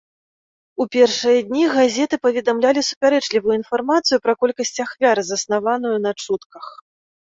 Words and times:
У 0.83 0.87
першыя 0.95 1.43
дні 1.49 1.65
газеты 1.75 2.15
паведамлялі 2.25 2.85
супярэчлівую 2.89 3.55
інфармацыю 3.61 4.17
пра 4.27 4.33
колькасць 4.43 4.77
ахвяр, 4.89 5.27
заснаваную 5.33 5.97
на 6.11 6.21
чутках. 6.23 6.65